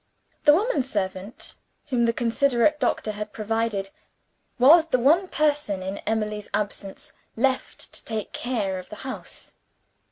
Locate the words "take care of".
8.03-8.89